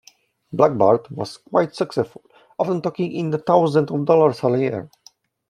Black 0.51 0.75
Bart 0.79 1.11
was 1.11 1.37
quite 1.37 1.75
successful, 1.75 2.23
often 2.57 2.81
taking 2.81 3.11
in 3.11 3.39
thousands 3.43 3.91
of 3.91 4.03
dollars 4.05 4.43
a 4.43 4.57
year. 4.57 4.89